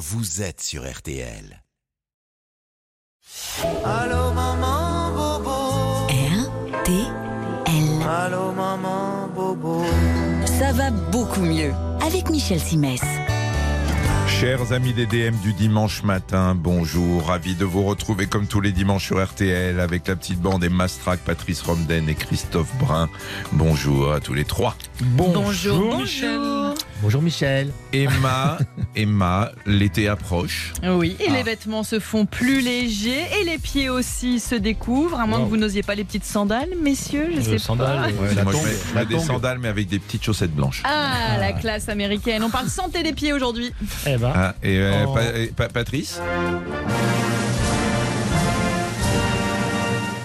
[0.00, 1.62] vous êtes sur RTL.
[3.84, 6.06] Allô maman bobo.
[6.08, 8.08] RTL.
[8.08, 9.84] Allô maman bobo.
[10.46, 13.02] Ça va beaucoup mieux avec Michel Simès.
[14.26, 18.72] Chers amis des DM du dimanche matin, bonjour, ravi de vous retrouver comme tous les
[18.72, 23.10] dimanches sur RTL avec la petite bande et Mastrac, Patrice Romden et Christophe Brun.
[23.52, 24.76] Bonjour à tous les trois.
[25.02, 26.38] Bonjour, Michel.
[26.38, 26.69] Bonjour
[27.22, 27.72] Michel.
[27.92, 28.58] Emma,
[28.96, 30.72] Emma, l'été approche.
[30.84, 31.32] Oui, et Ah.
[31.36, 35.44] les vêtements se font plus légers et les pieds aussi se découvrent, à moins Wow.
[35.44, 38.22] que vous n'osiez pas les petites sandales, messieurs, je Le sais sandal, pas.
[38.22, 40.54] euh, la Moi, je mets, je la mets des sandales mais avec des petites chaussettes
[40.54, 40.82] blanches.
[40.84, 42.42] Ah, la classe américaine.
[42.42, 43.72] On parle santé des pieds aujourd'hui.
[44.06, 45.14] Eh ben, Ah, et euh, Oh.
[45.14, 46.20] Pa- et Pa- Patrice?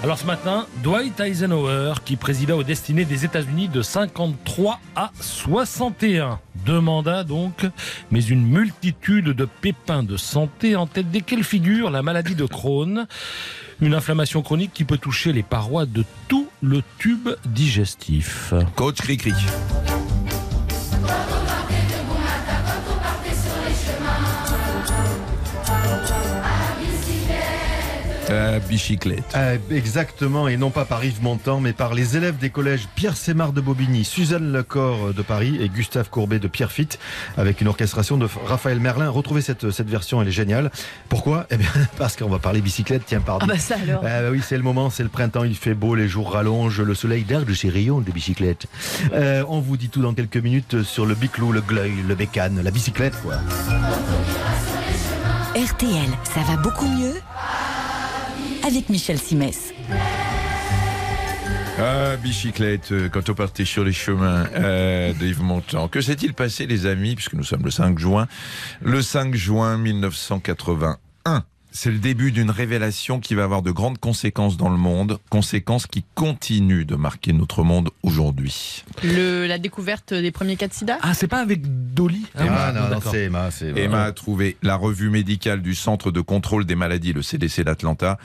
[0.06, 6.40] Alors ce matin, Dwight Eisenhower, qui présida aux destinées des États-Unis de 53 à 61,
[6.64, 7.66] demanda donc,
[8.12, 13.08] mais une multitude de pépins de santé en tête desquels figure la maladie de Crohn,
[13.82, 18.54] une inflammation chronique qui peut toucher les parois de tout le tube digestif.
[18.76, 19.34] Coach Cricri.
[28.30, 29.24] Euh, bicyclette.
[29.36, 33.16] Euh, exactement, et non pas par Yves Montand, mais par les élèves des collèges Pierre
[33.16, 36.98] Sémard de Bobigny, Suzanne Lecor de Paris et Gustave Courbet de Pierrefitte,
[37.38, 39.10] avec une orchestration de Raphaël Merlin.
[39.10, 40.72] Retrouvez cette, cette version, elle est géniale.
[41.08, 41.46] Pourquoi?
[41.52, 43.46] Eh bien, parce qu'on va parler bicyclette, tiens, pardon.
[43.48, 44.02] Ah bah ça alors.
[44.04, 46.82] Ah bah oui, c'est le moment, c'est le printemps, il fait beau, les jours rallongent,
[46.82, 48.66] le soleil darde ses rayons de bicyclette.
[49.14, 52.62] Euh, on vous dit tout dans quelques minutes sur le biclou, le gleuil, le bécane,
[52.64, 53.36] la bicyclette, quoi.
[55.56, 57.14] RTL, ça va beaucoup mieux?
[58.66, 59.74] Avec Michel Simès.
[61.78, 65.88] Ah, bicyclette, euh, quand on partait sur les chemins euh, d'Yves Montand.
[65.88, 68.28] Que s'est-il passé, les amis, puisque nous sommes le 5 juin
[68.82, 71.44] Le 5 juin 1981.
[71.78, 75.88] C'est le début d'une révélation qui va avoir de grandes conséquences dans le monde, conséquences
[75.88, 78.86] qui continuent de marquer notre monde aujourd'hui.
[79.04, 80.98] Le, la découverte des premiers cas de sida?
[81.02, 82.28] Ah, c'est pas avec Dolly?
[82.34, 83.12] Ah, non, non, d'accord.
[83.12, 87.12] c'est Emma, c'est Emma a trouvé la revue médicale du Centre de contrôle des maladies,
[87.12, 88.20] le CDC d'Atlanta.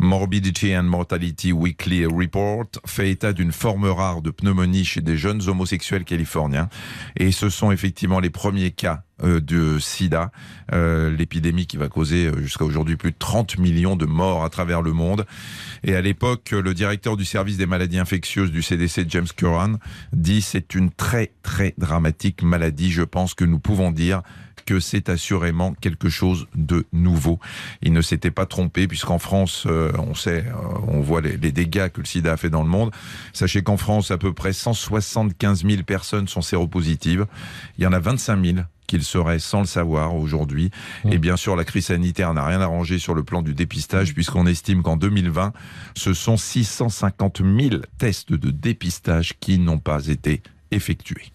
[0.00, 5.46] Morbidity and Mortality Weekly Report fait état d'une forme rare de pneumonie chez des jeunes
[5.46, 6.70] homosexuels californiens.
[7.16, 10.32] Et ce sont effectivement les premiers cas euh, de sida,
[10.72, 14.48] euh, l'épidémie qui va causer euh, jusqu'à aujourd'hui plus de 30 millions de morts à
[14.48, 15.26] travers le monde.
[15.84, 19.74] Et à l'époque, le directeur du service des maladies infectieuses du CDC, James Curran,
[20.14, 22.90] dit c'est une très très dramatique maladie.
[22.90, 24.22] Je pense que nous pouvons dire
[24.70, 27.40] que c'est assurément quelque chose de nouveau.
[27.82, 30.52] Il ne s'était pas trompé puisqu'en France, euh, on sait, euh,
[30.86, 32.92] on voit les, les dégâts que le sida a fait dans le monde.
[33.32, 37.26] Sachez qu'en France, à peu près 175 000 personnes sont séropositives.
[37.78, 40.70] Il y en a 25 000 qu'ils seraient sans le savoir aujourd'hui.
[41.10, 44.46] Et bien sûr, la crise sanitaire n'a rien arrangé sur le plan du dépistage puisqu'on
[44.46, 45.52] estime qu'en 2020,
[45.96, 51.32] ce sont 650 000 tests de dépistage qui n'ont pas été effectués.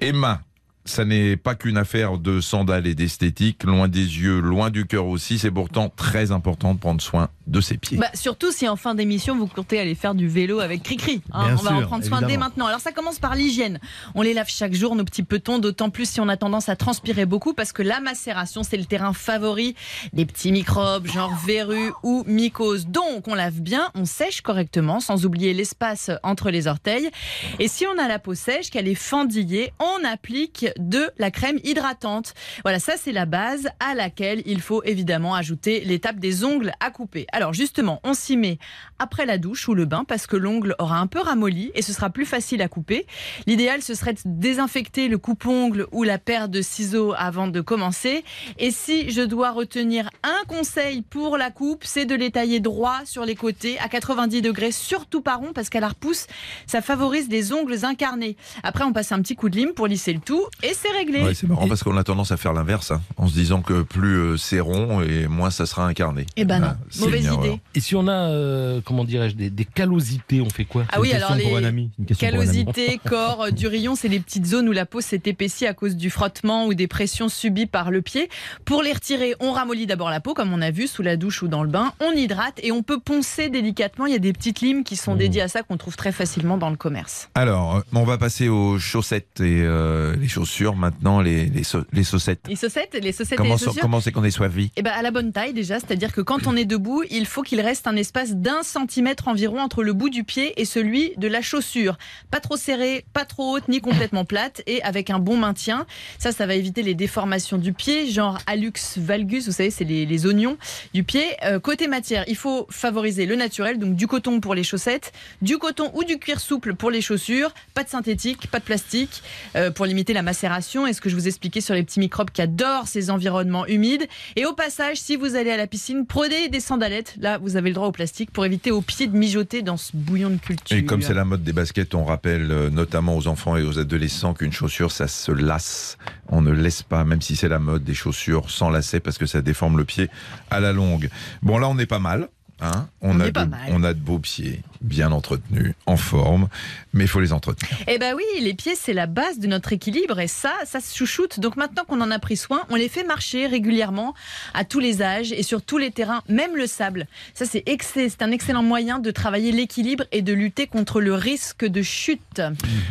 [0.00, 0.42] Emma,
[0.84, 5.06] ça n'est pas qu'une affaire de sandales et d'esthétique, loin des yeux, loin du cœur
[5.06, 5.38] aussi.
[5.38, 7.98] C'est pourtant très important de prendre soin de ses pieds.
[7.98, 11.22] Bah, surtout si en fin d'émission vous comptez aller faire du vélo avec Cricri.
[11.32, 11.56] hein.
[11.58, 12.66] On va en prendre soin dès maintenant.
[12.66, 13.78] Alors ça commence par l'hygiène.
[14.14, 16.76] On les lave chaque jour, nos petits petons, d'autant plus si on a tendance à
[16.76, 19.74] transpirer beaucoup parce que la macération c'est le terrain favori
[20.12, 22.86] des petits microbes genre verrues ou mycoses.
[22.86, 27.10] Donc on lave bien, on sèche correctement sans oublier l'espace entre les orteils.
[27.58, 31.58] Et si on a la peau sèche, qu'elle est fendillée, on applique de la crème
[31.64, 32.34] hydratante.
[32.62, 36.90] Voilà, ça c'est la base à laquelle il faut évidemment ajouter l'étape des ongles à
[36.90, 37.26] couper.
[37.32, 38.58] Alors justement, on s'y met
[38.98, 41.92] après la douche ou le bain parce que l'ongle aura un peu ramolli et ce
[41.92, 43.06] sera plus facile à couper.
[43.46, 48.24] L'idéal ce serait de désinfecter le coupe-ongle ou la paire de ciseaux avant de commencer.
[48.58, 53.00] Et si je dois retenir un conseil pour la coupe, c'est de les tailler droit
[53.04, 56.26] sur les côtés à 90 degrés, surtout pas rond parce qu'à la repousse,
[56.66, 58.36] ça favorise les ongles incarnés.
[58.62, 61.22] Après, on passe un petit coup de lime pour lisser le tout et c'est réglé.
[61.22, 63.82] Ouais, c'est marrant parce qu'on a tendance à faire l'inverse, hein, en se disant que
[63.82, 66.26] plus euh, c'est rond et moins ça sera incarné.
[66.36, 67.44] Eh ben non, Ah, mauvaise erreur.
[67.46, 67.60] idée.
[67.74, 70.84] Et si on a, euh, comment dirais-je, des, des callosités, on fait quoi?
[70.92, 72.64] Ah oui, Une alors les un ami, une question pour un ami.
[72.64, 75.96] callosités, corps, du rayon, c'est les petites zones où la peau s'est épaissie à cause
[75.96, 78.28] du frottement ou des pressions subies par le pied.
[78.64, 81.42] Pour les retirer, on ramollit d'abord la peau, comme on a vu, sous la douche
[81.42, 81.92] ou dans le bain.
[82.00, 84.06] On hydrate et on peut poncer délicatement.
[84.06, 86.56] Il y a des petites limes qui sont dédiées à ça qu'on trouve très facilement
[86.58, 87.28] dans le commerce.
[87.34, 90.51] Alors, euh, on va passer aux chaussettes et euh, les chaussures.
[90.52, 91.62] Chaussures, maintenant les, les,
[91.92, 92.40] les chaussettes.
[92.48, 94.70] Les chaussettes, les chaussettes et Comment les ça- chaussures comment c'est qu'on est soivi?
[94.76, 97.42] Eh ben, à la bonne taille déjà, c'est-à-dire que quand on est debout, il faut
[97.42, 101.28] qu'il reste un espace d'un centimètre environ entre le bout du pied et celui de
[101.28, 101.96] la chaussure.
[102.30, 105.86] Pas trop serré, pas trop haute, ni complètement plate, et avec un bon maintien.
[106.18, 110.04] Ça, ça va éviter les déformations du pied, genre hallux valgus, vous savez, c'est les,
[110.06, 110.56] les oignons
[110.92, 111.24] du pied.
[111.44, 115.58] Euh, côté matière, il faut favoriser le naturel, donc du coton pour les chaussettes, du
[115.58, 119.22] coton ou du cuir souple pour les chaussures, pas de synthétique, pas de plastique,
[119.56, 122.30] euh, pour limiter la macération et ce que je vous expliquais sur les petits microbes
[122.30, 124.08] qui adorent ces environnements humides.
[124.34, 127.14] Et au passage, si vous allez à la piscine, prenez des sandalettes.
[127.20, 129.92] Là, vous avez le droit au plastique pour éviter aux pieds de mijoter dans ce
[129.94, 130.76] bouillon de culture.
[130.76, 133.78] Et comme c'est la mode des baskets, on rappelle euh, notamment aux enfants et aux
[133.78, 135.96] adolescents qu'une chaussure, ça se lasse.
[136.28, 139.26] On ne laisse pas, même si c'est la mode des chaussures sans lacets, parce que
[139.26, 140.10] ça déforme le pied
[140.50, 141.08] à la longue.
[141.42, 142.28] Bon, là, on est pas mal.
[142.60, 143.60] Hein On a est pas de, mal.
[143.70, 146.48] on a de beaux pieds, bien entretenus, en forme,
[146.92, 147.70] mais il faut les entretenir.
[147.86, 150.96] Eh ben oui, les pieds, c'est la base de notre équilibre et ça, ça se
[150.96, 151.40] chouchoute.
[151.40, 154.14] Donc maintenant qu'on en a pris soin, on les fait marcher régulièrement
[154.54, 157.06] à tous les âges et sur tous les terrains, même le sable.
[157.34, 161.82] Ça, c'est un excellent moyen de travailler l'équilibre et de lutter contre le risque de
[161.82, 162.42] chute.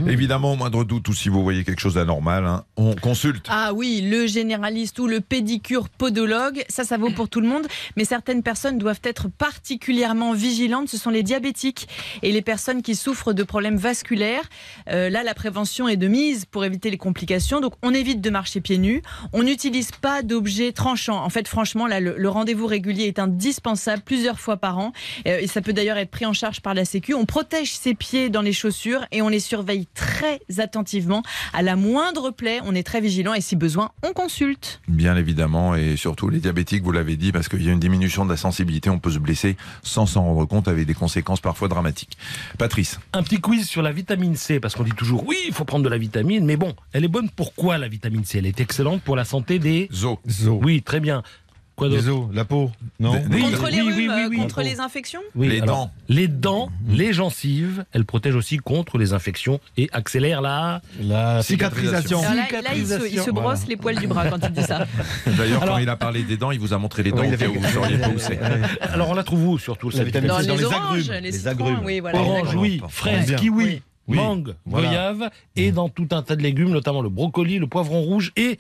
[0.08, 3.46] Évidemment, au moindre doute, ou si vous voyez quelque chose d'anormal, hein, on consulte.
[3.50, 7.68] Ah oui, le généraliste ou le pédicure podologue, ça, ça vaut pour tout le monde.
[7.98, 10.90] Mais certaines personnes doivent être particulièrement vigilantes.
[10.90, 11.81] Ce sont les diabétiques
[12.22, 14.44] et les personnes qui souffrent de problèmes vasculaires.
[14.90, 17.62] Euh, là, la prévention est de mise pour éviter les complications.
[17.62, 19.02] Donc, on évite de marcher pieds nus.
[19.34, 21.24] On n'utilise pas d'objets tranchants.
[21.24, 24.94] En fait, franchement, là, le, rendez-vous régulier est indispensable plusieurs fois par an.
[25.28, 27.14] Euh, et ça peut d'ailleurs être pris en charge par la Sécu.
[27.14, 31.24] On protège ses pieds dans les chaussures et on les surveille très attentivement.
[31.54, 34.82] À la moindre plaie, on est très vigilant et si besoin, on consulte.
[34.88, 38.26] Bien évidemment, et surtout les diabétiques, vous l'avez dit, parce qu'il y a une diminution
[38.26, 41.68] de la sensibilité, on peut se blesser sans s'en rendre compte, avec des conséquences parfois
[41.72, 42.18] dramatiques.
[42.58, 45.66] Patrice, Un petit quiz sur la vitamine C, parce qu'on dit toujours oui, il faut
[45.66, 48.38] prendre de la vitamine, mais bon, elle est bonne pourquoi la vitamine C?
[48.38, 49.88] Elle est excellente pour la santé des...
[49.92, 50.20] Zo.
[50.30, 50.60] Zo.
[50.62, 51.24] Oui, très bien.
[51.82, 52.70] Quoi Les os, la peau,
[53.00, 54.38] non des- Contre oui, les oui, rhumes, oui, oui.
[54.38, 55.92] contre les infections Oui, Les alors, dents.
[56.10, 60.82] Les dents, les gencives, elles protègent aussi contre les infections et accélèrent la...
[61.02, 62.22] La Cicatrisation.
[62.22, 63.34] là, là, il se, il se Cicatrisation.
[63.34, 64.86] brosse les poils du bras quand il dit ça.
[65.26, 67.34] D'ailleurs, quand il a parlé des dents, il vous a montré les dents Oui, il
[67.34, 68.40] au cas avait- où vous ne sauriez pas où c'est.
[68.84, 71.24] Alors on la trouve où surtout La cette vitamine Dans les, dans les oranges, agrumes,
[71.24, 71.80] les, agrumes.
[71.84, 72.20] oui, voilà.
[72.20, 73.82] Orange, oui, fraise, kiwi, Oui.
[74.08, 74.18] Oui.
[74.18, 74.88] mangue, Voilà.
[74.88, 78.60] goyave, et dans tout un tas de légumes, notamment le brocoli, le poivron rouge et...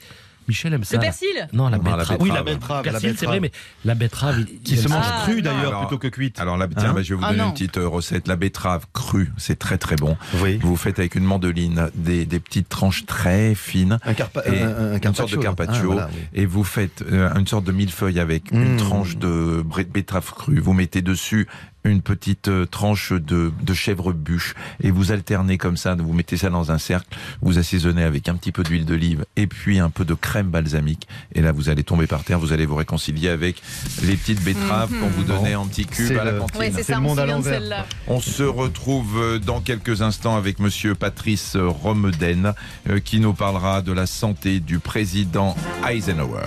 [0.51, 0.97] Michel aime ça.
[0.97, 2.17] Le persil Non, la Non, la betterave.
[2.19, 2.85] Oui, la betterave.
[2.85, 3.51] La Persil, c'est vrai, mais
[3.85, 5.05] la betterave, il, Qui il se mange.
[5.07, 5.41] Ah, crue non.
[5.43, 6.39] d'ailleurs plutôt que cuite.
[6.41, 7.47] Alors là, tiens, Hein bah, je vais vous Ah, donner non.
[7.47, 8.27] une petite euh, recette.
[8.27, 10.17] La betterave crue, c'est très très bon.
[10.41, 10.59] Oui.
[10.61, 14.93] Vous faites avec une mandoline des, des petites tranches très fines Un, carpa Et un,
[14.93, 15.91] un une sorte de carpaccio.
[15.91, 16.19] Ah, voilà, oui.
[16.33, 18.77] et vous faites euh, une sorte de millefeuille avec une Mmh.
[18.77, 19.63] tranche de
[19.93, 20.59] betterave crue.
[20.59, 21.47] Vous mettez dessus
[21.83, 25.95] une petite euh, tranche de, de chèvre bûche et vous alternez comme ça.
[25.95, 27.17] Vous mettez ça dans un cercle.
[27.41, 31.07] Vous assaisonnez avec un petit peu d'huile d'olive et puis un peu de crème balsamique.
[31.33, 32.39] Et là, vous allez tomber par terre.
[32.39, 33.61] Vous allez vous réconcilier avec
[34.03, 36.59] les petites betteraves qu'on vous donnait en petits cubes C'est à la cantine.
[36.59, 37.59] Ouais, c'est C'est ça, le on monde se à souvient de l'envers.
[37.61, 37.85] celle-là.
[38.07, 42.53] On se retrouve euh, dans quelques instants avec Monsieur Patrice Romeden
[42.89, 45.55] euh, qui nous parlera de la santé du président
[45.87, 46.41] Eisenhower.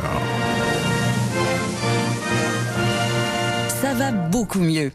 [3.80, 4.92] Ça va beaucoup mieux.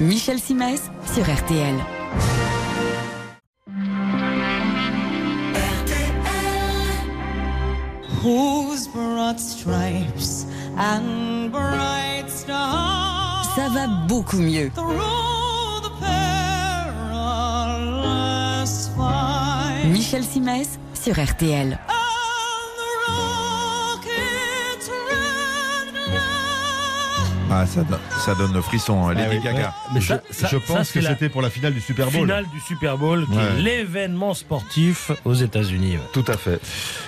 [0.00, 0.80] Michel Simès
[1.14, 1.76] sur RTL.
[8.22, 10.44] Whose broad stripes
[10.76, 14.70] and bright stars Ça va beaucoup mieux.
[19.86, 21.78] Michel Simès sur RTL.
[27.52, 29.40] Ah, ça, donne- ça donne le frisson, hein, Lady Ah oui.
[29.42, 29.74] Gaga.
[29.94, 32.20] Mais je, ça- ça- je pense ça, que c'était pour la finale du Super Bowl.
[32.22, 33.42] finale du Super Bowl, qui Ouais.
[33.42, 35.96] est l'événement sportif aux États-Unis.
[36.12, 36.60] Tout à fait.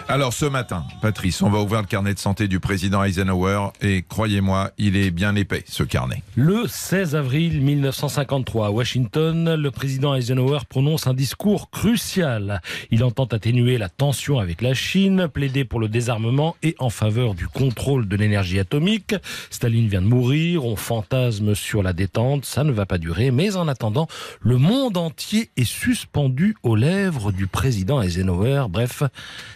[0.09, 4.03] Alors ce matin, Patrice, on va ouvrir le carnet de santé du président Eisenhower et
[4.09, 6.23] croyez-moi, il est bien épais ce carnet.
[6.35, 12.61] Le 16 avril 1953, à Washington, le président Eisenhower prononce un discours crucial.
[12.91, 17.35] Il entend atténuer la tension avec la Chine, plaider pour le désarmement et en faveur
[17.35, 19.15] du contrôle de l'énergie atomique.
[19.51, 23.57] Staline vient de mourir, on fantasme sur la détente, ça ne va pas durer, mais
[23.57, 24.07] en attendant,
[24.41, 28.67] le monde entier est suspendu aux lèvres du président Eisenhower.
[28.71, 29.03] Bref,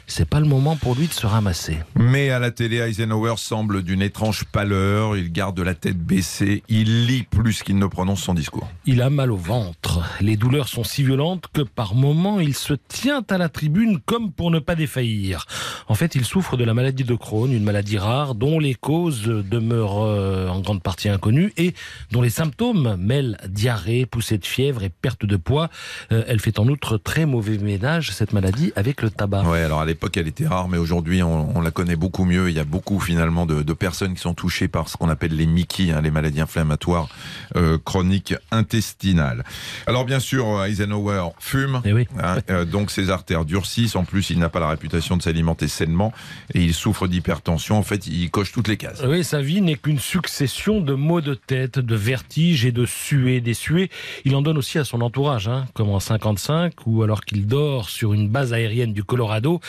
[0.08, 1.78] c'est pas le moment pour lui de se ramasser.
[1.94, 7.06] Mais à la télé, Eisenhower semble d'une étrange pâleur, il garde la tête baissée, il
[7.06, 8.68] lit plus qu'il ne prononce son discours.
[8.84, 10.02] Il a mal au ventre.
[10.20, 14.32] Les douleurs sont si violentes que par moments il se tient à la tribune comme
[14.32, 15.46] pour ne pas défaillir.
[15.86, 19.22] En fait, il souffre de la maladie de Crohn, une maladie rare dont les causes
[19.22, 21.08] demeurent euh, en grande partie
[21.56, 21.74] et
[22.12, 25.68] dont les symptômes mêlent diarrhée, poussée de fièvre et perte de poids.
[26.12, 29.42] Euh, elle fait en outre très mauvais ménage, cette maladie, avec le tabac.
[29.44, 32.48] Ouais, alors à l'époque elle était rare, mais aujourd'hui on, on la connaît beaucoup mieux.
[32.50, 35.34] Il y a beaucoup finalement de, de personnes qui sont touchées par ce qu'on appelle
[35.36, 37.08] les MICI, hein, les maladies inflammatoires
[37.56, 39.44] euh, chroniques intestinales.
[39.86, 42.06] Alors bien sûr, Eisenhower fume, Eh oui.
[42.22, 43.96] hein, euh, donc ses artères durcissent.
[43.96, 46.12] En plus, il n'a pas la réputation de s'alimenter sainement
[46.54, 47.78] et il souffre d'hypertension.
[47.78, 49.02] En fait, il coche toutes les cases.
[49.06, 53.40] Oui, sa vie n'est qu'une succession de maux de tête, de vertiges et de suées.
[53.40, 53.90] Des suées,
[54.24, 57.90] il en donne aussi à son entourage, hein, comme en 55, ou alors qu'il dort
[57.90, 59.60] sur une base aérienne du Colorado,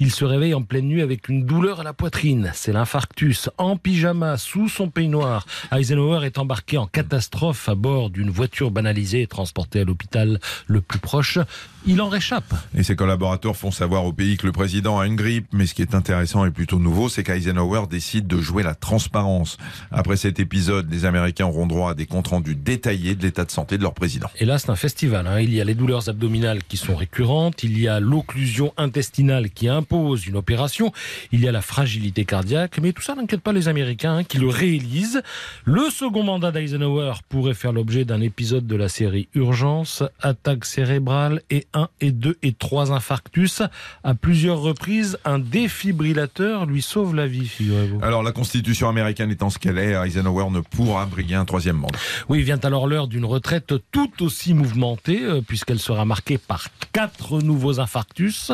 [0.00, 2.50] il se réveille en pleine nuit avec une douleur à la poitrine.
[2.54, 3.48] C'est l'infarctus.
[3.58, 9.22] En pyjama, sous son peignoir, Eisenhower est embarqué en catastrophe à bord d'une voiture banalisée
[9.22, 11.38] et transporté à l'hôpital le plus proche.
[11.86, 12.54] Il en réchappe.
[12.74, 15.74] Et ses collaborateurs font savoir au pays que le président a une grippe, mais ce
[15.74, 19.58] qui est intéressant et plutôt nouveau, c'est qu'Eisenhower décide de jouer la transparence.
[19.90, 23.50] Après cet épisode, les Américains auront droit à des comptes rendus détaillés de l'état de
[23.50, 24.28] santé de leur président.
[24.38, 25.26] Et là, c'est un festival.
[25.26, 25.40] hein.
[25.40, 29.68] Il y a les douleurs abdominales qui sont récurrentes, il y a l'occlusion intestinale qui
[29.68, 30.92] impose une opération,
[31.32, 34.38] il y a la fragilité cardiaque, mais tout ça n'inquiète pas les Américains hein, qui
[34.38, 35.22] le réélisent.
[35.64, 41.42] Le second mandat d'Eisenhower pourrait faire l'objet d'un épisode de la série Urgence, attaque cérébrale
[41.50, 43.62] et 1 et 2 et 3 infarctus.
[44.02, 48.00] À plusieurs reprises, un défibrillateur lui sauve la vie, figurez-vous.
[48.02, 51.84] Alors, la constitution américaine étant ce qu'elle est, Eisenhower ne pourra un troisième.
[52.28, 57.40] Oui, vient alors l'heure d'une retraite tout aussi mouvementée, euh, puisqu'elle sera marquée par quatre
[57.40, 58.52] nouveaux infarctus,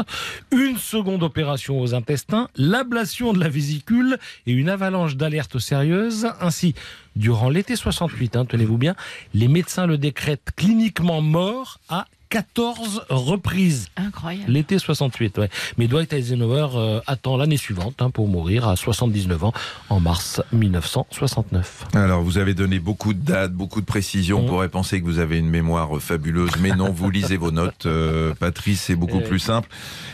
[0.52, 6.28] une seconde opération aux intestins, l'ablation de la vésicule et une avalanche d'alertes sérieuses.
[6.40, 6.74] Ainsi,
[7.16, 8.94] durant l'été 68, hein, tenez-vous bien,
[9.34, 13.88] les médecins le décrètent cliniquement mort à 14 reprises.
[13.96, 14.50] Incroyable.
[14.50, 15.50] L'été 68, ouais.
[15.78, 19.52] Mais Dwight Eisenhower euh, attend l'année suivante hein, pour mourir à 79 ans,
[19.88, 21.86] en mars 1969.
[21.94, 24.38] Alors, vous avez donné beaucoup de dates, beaucoup de précisions.
[24.38, 24.48] On Mhm.
[24.48, 27.86] pourrait penser que vous avez une mémoire euh, fabuleuse, mais non, vous lisez vos notes.
[27.86, 29.28] Euh, Patrice, c'est beaucoup Eh.
[29.28, 29.68] plus simple.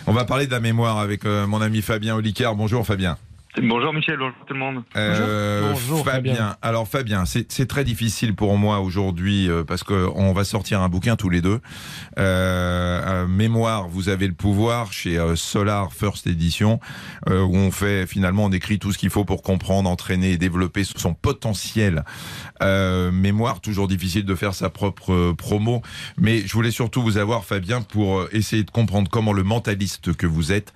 [0.07, 2.55] On va parler de la mémoire avec euh, mon ami Fabien Olicard.
[2.57, 3.17] Bonjour Fabien.
[3.63, 4.83] Bonjour Michel, bonjour tout le monde.
[4.97, 6.35] Euh, Bonjour, Fabien.
[6.35, 6.57] Fabien.
[6.61, 10.83] Alors Fabien, c'est c'est très difficile pour moi aujourd'hui euh, parce que on va sortir
[10.83, 11.61] un bouquin tous les deux.
[12.19, 16.81] Euh, euh, mémoire, vous avez le pouvoir chez euh, Solar First Edition
[17.31, 20.39] euh, où on fait finalement on écrit tout ce qu'il faut pour comprendre, entraîner et
[20.39, 22.05] développer son potentiel.
[22.63, 25.81] Euh, mémoire, toujours difficile de faire sa propre euh, promo,
[26.19, 30.27] mais je voulais surtout vous avoir Fabien pour essayer de comprendre comment le mentaliste que
[30.27, 30.75] vous êtes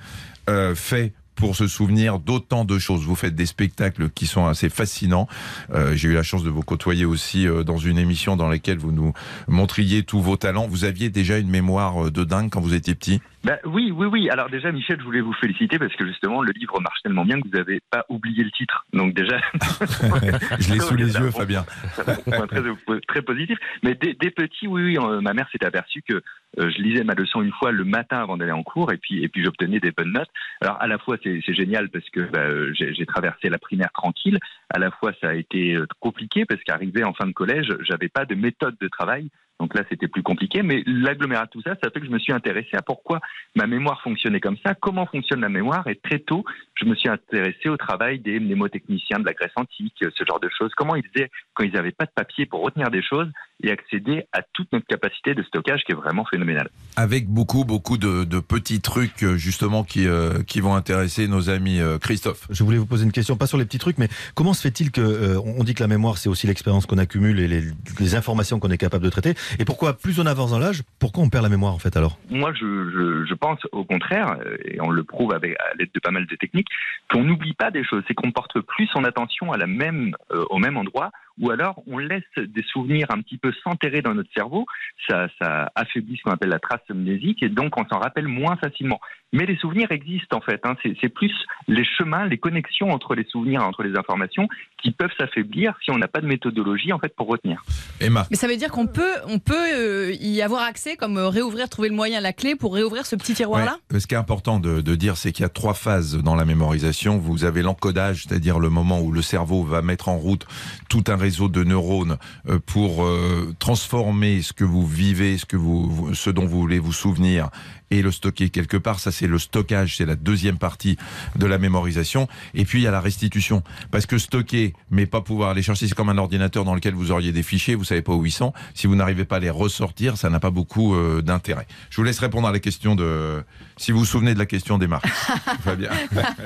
[0.49, 3.02] euh, fait pour se souvenir d'autant de choses.
[3.02, 5.26] Vous faites des spectacles qui sont assez fascinants.
[5.75, 8.76] Euh, J'ai eu la chance de vous côtoyer aussi euh, dans une émission dans laquelle
[8.78, 9.14] vous nous
[9.49, 10.68] montriez tous vos talents.
[10.68, 13.23] Vous aviez déjà une mémoire euh, de dingue quand vous étiez petit?
[13.42, 14.28] Bah, oui, oui, oui.
[14.28, 17.40] Alors déjà, Michel, je voulais vous féliciter parce que justement, le livre marche tellement bien
[17.40, 18.85] que vous n'avez pas oublié le titre.
[18.92, 19.38] Donc déjà,
[20.59, 21.64] Je l'ai sous les yeux, Fabien.
[21.94, 23.59] très, très positif.
[23.82, 27.02] Mais dès, dès petit, oui, oui, euh, ma mère s'est aperçue que euh, je lisais
[27.02, 29.80] ma leçon une fois le matin avant d'aller en cours et puis, et puis j'obtenais
[29.80, 30.30] des bonnes notes.
[30.61, 34.38] Alors à la fois, c'est génial parce que bah, euh, j'ai traversé la primaire tranquille.
[34.68, 38.26] À la fois, ça a été compliqué parce qu'arrivé en fin de collège, j'avais pas
[38.26, 39.30] de méthode de travail.
[39.61, 42.19] Donc là, c'était plus compliqué, mais l'agglomérat de tout ça, ça fait que je me
[42.19, 43.21] suis intéressé à pourquoi
[43.55, 47.11] ma mémoire fonctionnait comme ça, comment fonctionne la mémoire, et très tôt, je me suis
[47.11, 51.05] intéressé au travail des mnémotechniciens de la Grèce antique, ce genre de choses, comment ils
[51.12, 53.29] faisaient quand ils n'avaient pas de papier pour retenir des choses
[53.62, 56.71] et accéder à toute notre capacité de stockage qui est vraiment phénoménale.
[56.97, 61.81] Avec beaucoup, beaucoup de, de petits trucs justement qui, euh, qui vont intéresser nos amis
[61.81, 62.47] euh, Christophe.
[62.49, 64.90] Je voulais vous poser une question, pas sur les petits trucs, mais comment se fait-il
[64.90, 67.62] que euh, on dit que la mémoire c'est aussi l'expérience qu'on accumule et les,
[67.99, 71.25] les informations qu'on est capable de traiter Et pourquoi plus on avance dans l'âge, pourquoi
[71.25, 72.19] on perd la mémoire en fait alors?
[72.30, 76.11] Moi, je, je, pense au contraire, et on le prouve avec, à l'aide de pas
[76.11, 76.69] mal de techniques,
[77.11, 80.45] qu'on n'oublie pas des choses, c'est qu'on porte plus son attention à la même, euh,
[80.50, 84.33] au même endroit, ou alors on laisse des souvenirs un petit peu s'enterrer dans notre
[84.33, 84.66] cerveau,
[85.09, 88.57] ça, ça affaiblit ce qu'on appelle la trace amnésique, et donc on s'en rappelle moins
[88.57, 89.00] facilement.
[89.32, 90.75] Mais les souvenirs existent en fait, hein.
[90.82, 91.32] c'est c'est plus
[91.68, 94.49] les chemins, les connexions entre les souvenirs, entre les informations,
[94.82, 97.62] qui peuvent s'affaiblir si on n'a pas de méthodologie en fait pour retenir.
[98.00, 98.26] Emma.
[98.30, 101.68] Mais ça veut dire qu'on peut, on peut euh, y avoir accès, comme euh, réouvrir,
[101.68, 103.76] trouver le moyen, la clé pour réouvrir ce petit tiroir-là?
[103.92, 104.00] Ouais.
[104.00, 106.44] Ce qui est important de, de dire, c'est qu'il y a trois phases dans la
[106.44, 107.18] mémorisation.
[107.18, 110.44] Vous avez l'encodage, c'est-à-dire le moment où le cerveau va mettre en route
[110.88, 112.16] tout un réseau de neurones
[112.49, 116.78] euh, pour euh, transformer ce que vous vivez, ce que vous- ce dont vous voulez
[116.80, 117.50] vous souvenir
[117.90, 119.00] et le stocker quelque part.
[119.00, 120.97] Ça, c'est le stockage, c'est la deuxième partie
[121.37, 122.28] de la mémorisation.
[122.54, 123.62] Et puis, il y a la restitution.
[123.90, 127.11] Parce que stocker, mais pas pouvoir les chercher, c'est comme un ordinateur dans lequel vous
[127.11, 128.52] auriez des fichiers, vous savez pas où ils sont.
[128.75, 131.66] Si vous n'arrivez pas à les ressortir, ça n'a pas beaucoup euh, d'intérêt.
[131.90, 133.42] Je vous laisse répondre à la question de...
[133.76, 135.06] Si vous vous souvenez de la question des marques.
[135.64, 135.90] Fabien.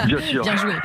[0.06, 0.42] Bien sûr.
[0.42, 0.72] Bien joué.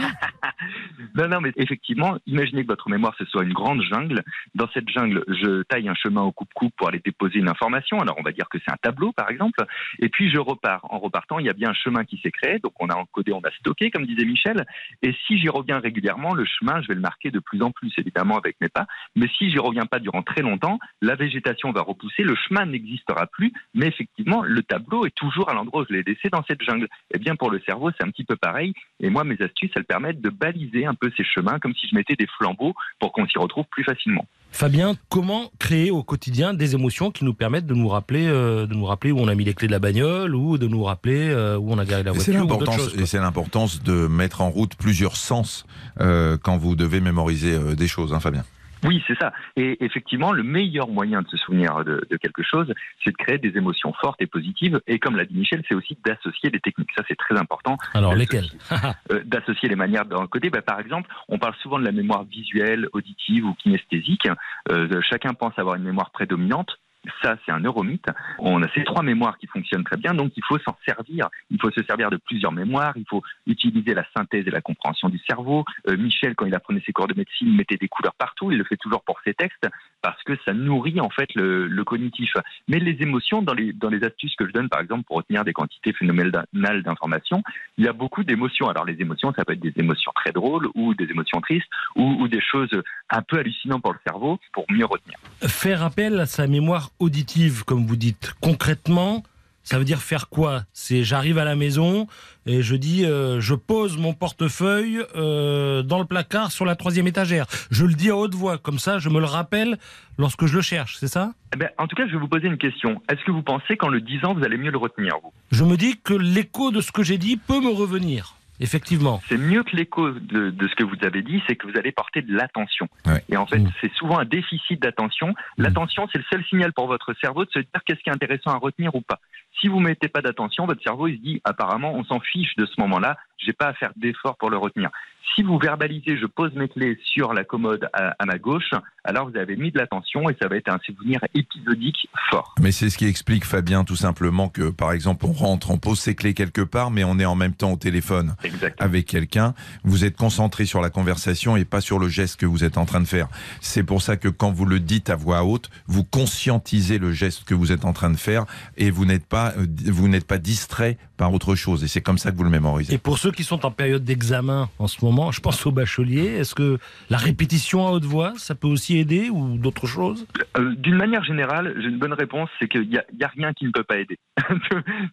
[1.16, 4.24] Non, non, mais effectivement, imaginez que votre mémoire, ce soit une grande jungle.
[4.56, 8.00] Dans cette jungle, je taille un chemin au coupe-coupe pour aller déposer une information.
[8.00, 9.63] Alors, on va dire que c'est un tableau, par exemple.
[10.00, 10.86] Et puis, je repars.
[10.89, 12.60] En repartant, il y a bien un chemin qui s'est créé.
[12.60, 14.65] Donc, on a encodé, on a stocké, comme disait Michel.
[15.01, 17.91] Et si j'y reviens régulièrement, le chemin, je vais le marquer de plus en plus,
[17.98, 18.88] évidemment, avec mes pas.
[19.15, 23.27] Mais si j'y reviens pas durant très longtemps, la végétation va repousser, le chemin n'existera
[23.27, 23.53] plus.
[23.74, 26.88] Mais effectivement, le tableau est toujours à l'endroit où je l'ai laissé dans cette jungle.
[27.13, 28.74] Eh bien, pour le cerveau, c'est un petit peu pareil.
[29.00, 31.96] Et moi, mes astuces, elles permettent de baliser un peu ces chemins, comme si je
[31.96, 34.25] mettais des flambeaux pour qu'on s'y retrouve plus facilement.
[34.51, 38.74] Fabien, comment créer au quotidien des émotions qui nous permettent de nous rappeler, euh, de
[38.74, 41.29] nous rappeler où on a mis les clés de la bagnole ou de nous rappeler
[41.29, 43.01] euh, où on a garé la C'est voiture quoi.
[43.01, 45.65] et c'est l'importance de mettre en route plusieurs sens
[46.01, 48.44] euh, quand vous devez mémoriser des choses, hein, Fabien.
[48.84, 49.34] Oui, c'est ça.
[49.56, 53.38] Et effectivement, le meilleur moyen de se souvenir de, de quelque chose, c'est de créer
[53.38, 54.80] des émotions fortes et positives.
[54.88, 56.90] Et comme l'a dit Michel, c'est aussi d'associer des techniques.
[56.96, 57.78] Ça, c'est très important.
[57.94, 58.60] Alors D'associer- lesquels
[59.12, 60.50] euh, d'associer les manières d'un côté.
[60.50, 64.28] Bah, par exemple, on parle souvent de la mémoire visuelle, auditive ou kinesthésique.
[64.72, 66.78] Euh, chacun pense avoir une mémoire prédominante.
[67.22, 68.08] Ça, c'est un neuromythe.
[68.39, 71.29] On a ces trois mémoires qui fonctionnent très bien, donc il faut s'en servir.
[71.50, 72.94] Il faut se servir de plusieurs mémoires.
[72.98, 75.63] Il faut utiliser la synthèse et la compréhension du cerveau.
[75.88, 78.51] Euh, Michel, quand il apprenait ses cours de médecine, mettait des couleurs partout.
[78.51, 79.65] Il le fait toujours pour ses textes
[80.01, 82.34] parce que ça nourrit en fait le, cognitif.
[82.68, 85.44] Mais les émotions, dans les, dans les astuces que je donne, par exemple, pour retenir
[85.44, 87.41] des quantités phénoménales d'informations,
[87.77, 88.70] il y a beaucoup d'émotions.
[88.70, 92.03] Alors les émotions, ça peut être des émotions très drôles ou des émotions tristes ou,
[92.20, 92.70] ou des choses
[93.10, 95.18] un peu hallucinantes pour le cerveau pour mieux retenir.
[95.41, 99.24] Faire appel à sa mémoire auditive, comme vous dites, concrètement,
[99.63, 100.63] ça veut dire faire quoi?
[100.74, 102.08] C'est j'arrive à la maison
[102.46, 107.08] et je dis euh, je pose mon portefeuille euh, dans le placard sur la troisième
[107.08, 107.46] étagère.
[107.70, 109.77] Je le dis à haute voix, comme ça je me le rappelle
[110.18, 111.34] lorsque je le cherche, c'est ça?
[111.53, 113.01] Eh ben, en tout cas, je vais vous poser une question.
[113.12, 115.32] Est-ce que vous pensez qu'en le disant, vous allez mieux le retenir, vous?
[115.51, 118.36] Je me dis que l'écho de ce que j'ai dit peut me revenir.
[118.60, 119.22] Effectivement.
[119.28, 121.92] C'est mieux que l'écho de, de ce que vous avez dit, c'est que vous allez
[121.92, 122.88] porter de l'attention.
[123.06, 123.24] Ouais.
[123.30, 123.72] Et en fait, Mmh.
[123.82, 125.34] c'est souvent un déficit d'attention.
[125.58, 128.51] L'attention, c'est le seul signal pour votre cerveau de se dire qu'est-ce qui est intéressant
[128.51, 129.20] à retenir ou pas.
[129.60, 132.66] Si vous mettez pas d'attention, votre cerveau il se dit apparemment on s'en fiche de
[132.66, 134.89] ce moment-là, j'ai pas à faire d'effort pour le retenir.
[135.36, 138.72] Si vous verbalisez, je pose mes clés sur la commode à, à ma gauche,
[139.03, 142.55] alors vous avez mis de l'attention et ça va être un souvenir épisodique fort.
[142.60, 146.00] Mais c'est ce qui explique, Fabien, tout simplement que, par exemple, on rentre, on pose
[146.00, 148.86] ses clés quelque part, mais on est en même temps au téléphone Exactement.
[148.86, 149.53] avec quelqu'un.
[149.84, 152.86] Vous êtes concentré sur la conversation et pas sur le geste que vous êtes en
[152.86, 153.27] train de faire.
[153.62, 157.43] C'est pour ça que quand vous le dites à voix haute, vous conscientisez le geste
[157.43, 158.45] que vous êtes en train de faire
[158.78, 161.84] et vous n'êtes pas, euh, vous n'êtes pas distrait par autre chose.
[161.84, 162.93] Et c'est comme ça que vous le mémorisez.
[162.95, 166.38] Et pour ceux qui sont en période d'examen en ce moment, je pense aux bacheliers,
[166.39, 166.79] est-ce que
[167.10, 170.25] la répétition à haute voix, ça peut aussi aider ou d'autres choses?
[170.58, 173.27] Euh, D'une manière générale, j'ai une bonne réponse, c'est qu'il n'y a, il y a
[173.27, 174.17] rien qui ne peut pas aider.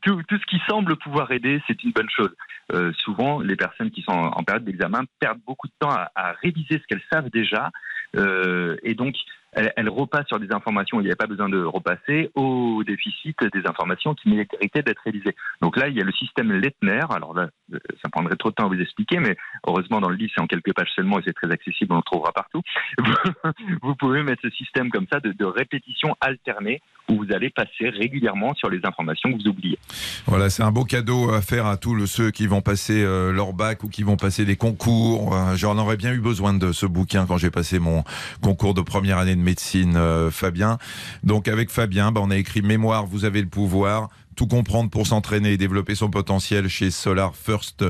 [0.02, 2.30] tout, ce qui semble pouvoir aider, c'est une bonne chose.
[2.72, 6.12] Euh, souvent, les personnes qui sont en, en période d'examen perdent beaucoup de temps à,
[6.14, 7.72] à réviser ce qu'elles savent déjà,
[8.16, 9.14] euh, et donc
[9.56, 12.84] elles, elles repassent sur des informations où il n'y avait pas besoin de repasser, au
[12.84, 15.34] déficit des informations qui méritaient d'être révisées.
[15.62, 17.04] Donc là, il y a le système Lettner.
[17.10, 20.16] Alors là, euh, ça prendrait trop de temps à vous expliquer, mais heureusement, dans le
[20.16, 22.60] livre, c'est en quelques pages seulement et c'est très accessible, on le trouvera partout.
[23.82, 27.88] vous pouvez mettre ce système comme ça de, de répétition alternée où vous allez passer
[27.88, 29.78] régulièrement sur les informations que vous oubliez.
[30.26, 33.52] Voilà, c'est un beau cadeau à faire à tous ceux qui vont passer euh, leur
[33.52, 35.34] bac ou qui vont passer des concours.
[35.34, 38.04] Euh, J'en aurais bien eu besoin de ce bouquin quand j'ai passé mon
[38.42, 40.78] concours de première année de médecine, euh, Fabien.
[41.22, 44.08] Donc avec Fabien, bah, on a écrit Mémoire, vous avez le pouvoir.
[44.37, 47.85] Tout comprendre pour s'entraîner et développer son potentiel chez Solar First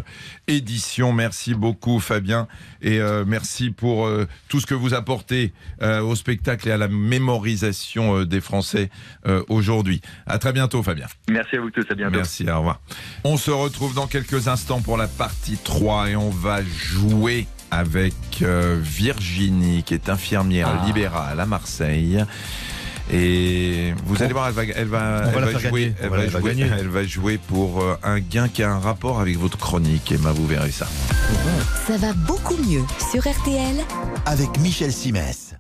[0.47, 1.13] Édition.
[1.13, 2.47] Merci beaucoup Fabien
[2.81, 6.77] et euh, merci pour euh, tout ce que vous apportez euh, au spectacle et à
[6.77, 8.91] la mémorisation euh, des Français
[9.27, 10.01] euh, aujourd'hui.
[10.27, 11.07] À très bientôt Fabien.
[11.29, 12.15] Merci à vous tous, à bientôt.
[12.17, 12.81] Merci, au revoir.
[13.25, 18.15] On se retrouve dans quelques instants pour la partie 3 et on va jouer avec
[18.43, 20.87] euh, Virginie qui est infirmière Ah.
[20.87, 22.25] libérale à Marseille.
[23.13, 24.89] Et vous allez voir, elle va, elle
[25.55, 25.95] elle jouer, gagner.
[26.03, 26.71] elle va jouer, gagner.
[26.79, 30.11] elle va jouer pour euh, un gain qui a un rapport avec votre chronique.
[30.11, 30.89] Emma, vous verrez ça.
[31.87, 33.77] Ça va beaucoup mieux sur RTL.
[34.25, 35.55] Avec Michel Simès.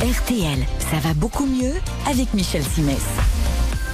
[0.00, 0.58] RTL,
[0.90, 1.74] ça va beaucoup mieux
[2.08, 3.02] avec Michel Simès.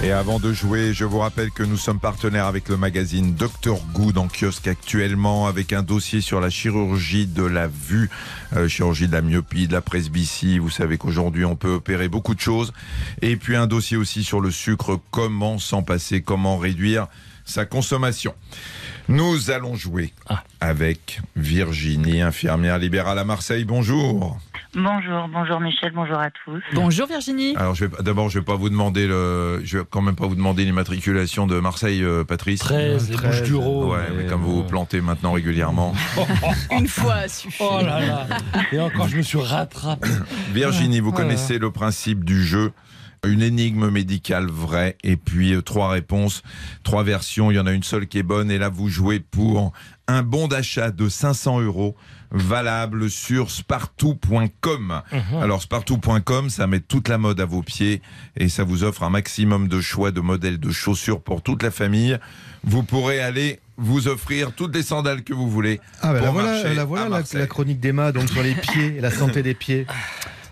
[0.01, 3.77] Et avant de jouer, je vous rappelle que nous sommes partenaires avec le magazine Dr
[3.95, 8.11] Good en kiosque actuellement avec un dossier sur la chirurgie de la vue,
[8.57, 10.59] euh, chirurgie de la myopie, de la presbytie.
[10.59, 12.73] Vous savez qu'aujourd'hui on peut opérer beaucoup de choses.
[13.21, 17.07] Et puis un dossier aussi sur le sucre, comment s'en passer, comment réduire
[17.45, 18.35] sa consommation.
[19.09, 20.43] Nous allons jouer Ah.
[20.61, 23.65] avec Virginie, infirmière libérale à Marseille.
[23.65, 24.37] Bonjour.
[24.75, 26.63] Bonjour, bonjour Michel, bonjour à tous.
[26.73, 27.55] Bonjour Virginie.
[27.57, 30.27] Alors, je vais, d'abord, je vais pas vous demander le, je vais quand même pas
[30.27, 32.61] vous demander l'immatriculation de Marseille, euh, Patrice.
[32.61, 33.91] 13, les 13, Bouches du Rhône.
[33.91, 35.93] Ouais, mais comme vous vous plantez maintenant régulièrement.
[36.71, 37.63] Une fois suffit.
[37.63, 38.27] Oh là là.
[38.73, 40.09] Et encore, je me suis rattrapé.
[40.55, 42.73] Virginie, vous connaissez le principe du jeu.
[43.25, 46.43] Une énigme médicale vraie et puis euh, trois réponses,
[46.83, 47.51] trois versions.
[47.51, 49.73] Il y en a une seule qui est bonne et là vous jouez pour
[50.09, 51.95] un bon d'achat de 500 euros
[52.33, 55.03] valable sur spartou.com.
[55.41, 58.03] Alors spartou.com, ça met toute la mode à vos pieds
[58.37, 61.71] et ça vous offre un maximum de choix de modèles de chaussures pour toute la
[61.71, 62.19] famille.
[62.65, 65.81] Vous pourrez aller vous offrir toutes les sandales que vous voulez.
[66.01, 68.55] Ah, ben pour la voilà, la, voilà à la, la chronique d'Emma, donc sur les
[68.55, 69.87] pieds, la santé des pieds.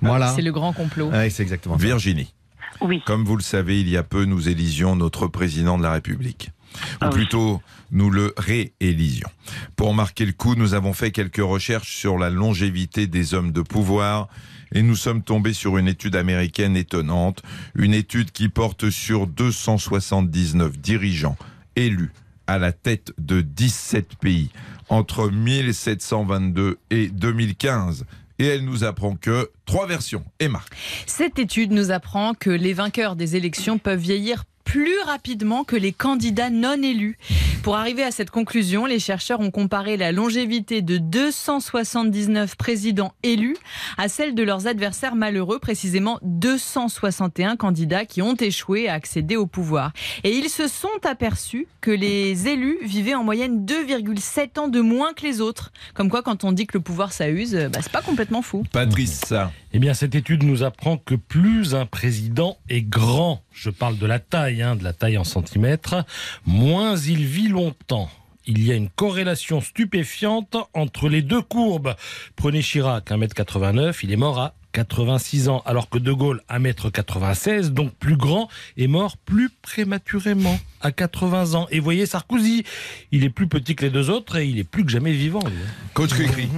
[0.02, 0.32] Voilà.
[0.34, 1.10] C'est le grand complot.
[1.10, 1.84] Ouais, c'est exactement ça.
[1.84, 2.34] Virginie.
[2.80, 5.92] Oui, Comme vous le savez, il y a peu, nous élisions notre président de la
[5.92, 6.50] République.
[6.74, 7.14] Ou Ah oui.
[7.14, 9.30] plutôt, nous le réélisions.
[9.76, 13.62] Pour marquer le coup, nous avons fait quelques recherches sur la longévité des hommes de
[13.62, 14.28] pouvoir
[14.72, 17.42] et nous sommes tombés sur une étude américaine étonnante,
[17.74, 21.36] une étude qui porte sur 279 dirigeants
[21.76, 22.12] élus
[22.46, 24.50] à la tête de 17 pays
[24.88, 28.04] entre 1722 et 2015.
[28.38, 30.24] Et elle nous apprend que trois versions.
[30.38, 30.62] Emma.
[31.06, 35.92] Cette étude nous apprend que les vainqueurs des élections peuvent vieillir plus rapidement que les
[35.92, 37.18] candidats non élus.
[37.64, 43.56] Pour arriver à cette conclusion, les chercheurs ont comparé la longévité de 279 présidents élus
[43.98, 49.46] à celle de leurs adversaires malheureux, précisément 261 candidats qui ont échoué à accéder au
[49.46, 49.90] pouvoir.
[50.22, 55.14] Et ils se sont aperçus que les élus vivaient en moyenne 2,7 ans de moins
[55.14, 55.72] que les autres.
[55.94, 58.64] Comme quoi, quand on dit que le pouvoir ça use, bah, c'est pas complètement fou.
[58.72, 59.50] Patrice, ça.
[59.72, 64.06] Eh bien, cette étude nous apprend que plus un président est grand, je parle de
[64.06, 66.06] la taille, hein, de la taille en centimètres,
[66.46, 68.08] moins il vit longtemps.
[68.46, 71.94] Il y a une corrélation stupéfiante entre les deux courbes.
[72.36, 77.92] Prenez Chirac, 1m89, il est mort à 86 ans, alors que De Gaulle, 1m96, donc
[77.94, 81.66] plus grand, est mort plus prématurément, à 80 ans.
[81.70, 82.64] Et voyez Sarkozy,
[83.12, 85.40] il est plus petit que les deux autres et il est plus que jamais vivant.
[85.40, 85.56] lui.
[85.94, 86.48] Coach Cricri.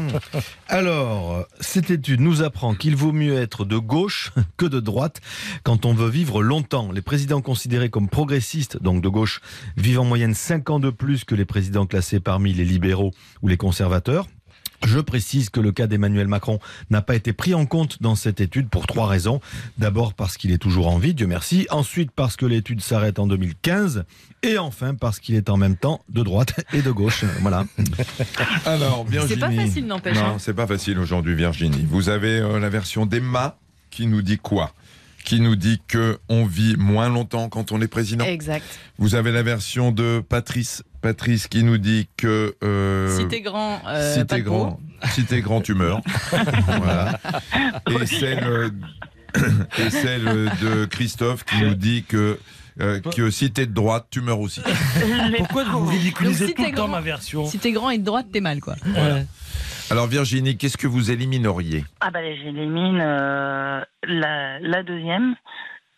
[0.69, 5.21] Alors, cette étude nous apprend qu'il vaut mieux être de gauche que de droite
[5.63, 6.93] quand on veut vivre longtemps.
[6.93, 9.41] Les présidents considérés comme progressistes, donc de gauche,
[9.77, 13.49] vivent en moyenne 5 ans de plus que les présidents classés parmi les libéraux ou
[13.49, 14.27] les conservateurs.
[14.85, 16.59] Je précise que le cas d'Emmanuel Macron
[16.91, 19.41] n'a pas été pris en compte dans cette étude pour trois raisons.
[19.79, 21.67] D'abord parce qu'il est toujours en vie, Dieu merci.
[21.71, 24.05] Ensuite parce que l'étude s'arrête en 2015.
[24.43, 27.25] Et enfin parce qu'il est en même temps de droite et de gauche.
[27.43, 27.65] Voilà.
[28.67, 29.35] Alors, Virginie.
[29.35, 30.17] C'est pas facile, n'empêche.
[30.19, 30.33] hein.
[30.33, 31.87] Non, c'est pas facile aujourd'hui, Virginie.
[31.89, 33.57] Vous avez euh, la version d'Emma
[33.91, 34.73] qui nous dit quoi?
[35.25, 38.25] Qui nous dit que on vit moins longtemps quand on est président.
[38.25, 38.65] Exact.
[38.99, 40.83] Vous avez la version de Patrice.
[41.01, 44.79] Patrice qui nous dit que euh, Si t'es grand, euh, si pas t'es grand,
[45.13, 46.01] si t'es grand, tu meurs.
[46.67, 47.19] voilà.
[48.01, 48.71] Et celle, euh,
[49.79, 52.39] et celle de Christophe qui nous dit que
[52.81, 54.61] euh, que si t'es de droite, tu meurs aussi.
[55.39, 57.91] Pourquoi vous ridiculisez Donc, si tout t'es le temps grand- ma version Si t'es grand
[57.91, 58.77] et de droite, t'es mal, quoi.
[58.87, 59.27] Ouais.
[59.93, 65.35] Alors Virginie, qu'est-ce que vous élimineriez ah bah j'élimine euh, la, la deuxième.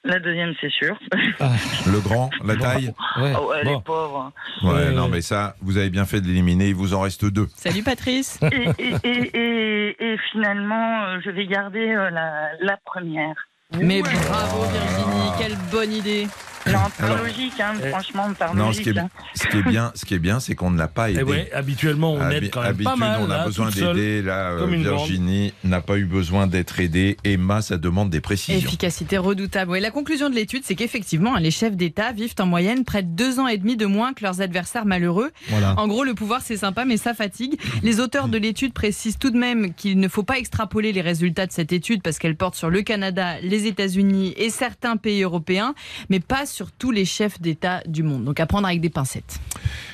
[0.07, 0.99] La deuxième, c'est sûr.
[1.87, 3.33] Le grand, la taille Ouais.
[3.41, 3.79] Oh, elle Bon.
[3.79, 4.33] est pauvre.
[4.65, 6.69] Ouais, Ouais, non, mais ça, vous avez bien fait de l'éliminer.
[6.71, 7.47] Il vous en reste deux.
[7.55, 8.39] Salut Patrice.
[8.43, 13.35] Et, et, et, et, et finalement, euh, je vais garder euh, la, la première.
[13.81, 16.27] Mais bravo Virginie, quelle bonne idée.
[16.67, 18.83] Non, par Alors, logique, hein, eh, franchement, par Non, ce logique.
[18.85, 19.11] qui est, hein.
[19.35, 21.21] ce qui est bien, ce qui est bien, c'est qu'on ne l'a pas aidé.
[21.21, 23.21] Et ouais, habituellement, on Habi- aide quand même Habitude, pas mal.
[23.23, 24.23] on a là, besoin d'aider.
[24.23, 27.17] Là, euh, Virginie n'a pas eu besoin d'être aidée.
[27.25, 28.59] Emma, ça demande des précisions.
[28.67, 29.71] Efficacité redoutable.
[29.73, 33.09] Ouais, la conclusion de l'étude, c'est qu'effectivement, les chefs d'État vivent en moyenne près de
[33.09, 35.31] deux ans et demi de moins que leurs adversaires malheureux.
[35.49, 35.75] Voilà.
[35.79, 37.59] En gros, le pouvoir, c'est sympa, mais ça fatigue.
[37.83, 41.47] Les auteurs de l'étude précisent tout de même qu'il ne faut pas extrapoler les résultats
[41.47, 45.75] de cette étude parce qu'elle porte sur le Canada, les États-Unis et certains pays européens,
[46.09, 48.25] mais pas sur tous les chefs d'État du monde.
[48.25, 49.41] Donc à prendre avec des pincettes.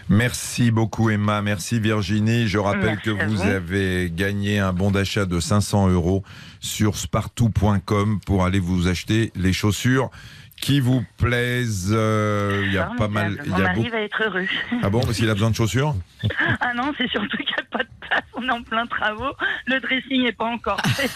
[0.09, 2.46] Merci beaucoup Emma, merci Virginie.
[2.49, 3.42] Je rappelle Merci que vous vous.
[3.42, 6.23] avez gagné un bon d'achat de 500 euros
[6.61, 10.11] sur spartou.com pour aller vous acheter les chaussures
[10.61, 11.90] qui vous plaisent.
[11.90, 13.38] Euh, Il y a pas mal.
[13.46, 13.90] Mon y a mari beaucoup...
[13.92, 14.46] va être heureux.
[14.83, 15.94] Ah bon, parce qu'il a besoin de chaussures
[16.61, 18.23] ah non, c'est surtout qu'il n'y a pas de place.
[18.35, 19.33] On est en plein travaux.
[19.66, 21.11] Le dressing n'est pas encore fait.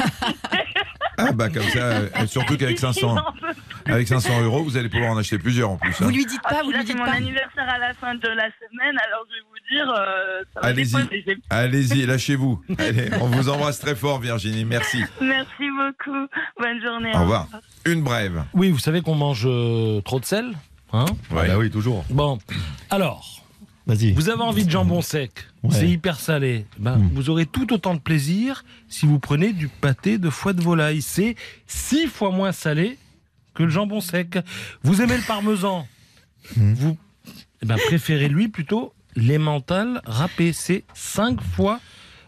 [1.18, 3.43] Ah bah comme ça, euh, surtout qu'avec 500, Il en veut
[3.86, 5.90] avec 500 euros, vous allez pouvoir en acheter plusieurs en plus.
[5.92, 6.04] hein.
[6.06, 7.16] Vous lui dites Ah, pas, puis vous là, lui c'est dites mon pas.
[7.16, 11.36] anniversaire à la fin de la semaine, alors je vais vous dire, euh, Allez-y.
[11.50, 12.62] Allez-y, lâchez-vous.
[12.78, 15.02] Allez, on vous embrasse très fort Virginie, merci.
[15.20, 16.26] Merci beaucoup.
[16.60, 17.12] Bonne journée.
[17.14, 17.48] Au revoir.
[17.86, 18.44] Une brève.
[18.54, 20.52] Oui, vous savez qu'on mange euh, trop de sel
[20.92, 21.04] hein?
[21.30, 21.48] Ouais.
[21.48, 22.04] Bah oui, toujours.
[22.10, 22.38] Bon,
[22.90, 23.30] alors,
[23.86, 24.12] Vas-y.
[24.12, 25.30] Vous avez envie de jambon sec,
[25.62, 25.70] Ouais.
[25.74, 26.64] c'est hyper salé.
[26.78, 27.10] Ben, Mm.
[27.12, 31.02] Vous aurez tout autant de plaisir si vous prenez du pâté de foie de volaille.
[31.02, 32.96] C'est six fois moins salé
[33.54, 34.38] que le jambon sec.
[34.82, 35.86] Vous aimez le parmesan
[36.56, 36.74] Mm.
[36.74, 36.96] Vous
[37.62, 40.52] eh ben, préférez lui plutôt l'emmental râpé.
[40.52, 41.80] C'est cinq fois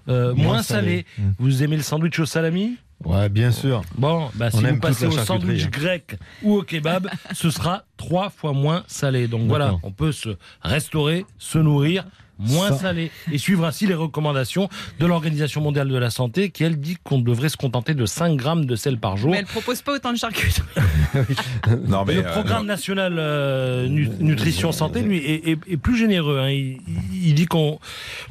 [0.08, 1.04] euh, Moins moins, salé.
[1.16, 1.28] salé.
[1.28, 1.32] Mm.
[1.38, 3.82] Vous aimez le sandwich au salami Ouais, bien sûr.
[3.98, 5.70] Bon, bah, si vous passez au sandwich hein.
[5.70, 9.28] grec ou au kebab, ce sera trois fois moins salé.
[9.28, 10.30] Donc voilà, on peut se
[10.62, 12.06] restaurer, se nourrir
[12.38, 14.68] moins Ça- salé et suivre ainsi les recommandations
[15.00, 18.36] de l'Organisation mondiale de la santé qui elle dit qu'on devrait se contenter de 5
[18.36, 19.30] grammes de sel par jour.
[19.32, 20.62] Mais elle propose pas autant de charcuterie.
[21.88, 22.14] Non, mais.
[22.14, 26.38] le euh, programme national euh, nu- nutrition santé, lui, est, est- est plus généreux.
[26.38, 26.50] hein.
[26.50, 26.78] Il,
[27.12, 27.78] il dit qu'on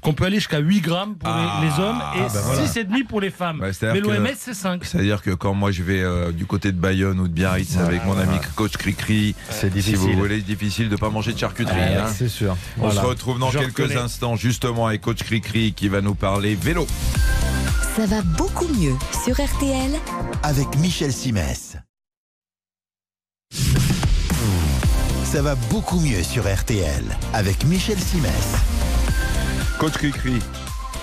[0.01, 2.61] qu'on peut aller jusqu'à 8 grammes pour les- Ah, les, hommes et ben voilà.
[2.67, 3.59] 6,5 pour les femmes.
[3.59, 4.83] Bah, Mais l'OMS, c'est 5.
[4.85, 8.05] C'est-à-dire que quand moi je vais euh, du côté de Bayonne ou de Biarritz avec
[8.05, 9.97] mon ami coach Cricri, C'est si difficile.
[9.97, 11.75] vous voulez, difficile de pas manger de charcuterie.
[11.79, 12.07] Hein.
[12.13, 12.55] C'est sûr.
[12.77, 13.01] On Voilà.
[13.01, 14.05] se retrouve dans Je quelques reconnais.
[14.05, 16.85] instants justement avec coach Cricri qui va nous parler vélo.
[17.95, 19.91] Ça va beaucoup mieux sur RTL
[20.43, 21.77] avec Michel Simès.
[25.25, 27.03] Ça va beaucoup mieux sur RTL
[27.33, 28.53] avec Michel Simès.
[29.79, 30.39] Coach Cricri,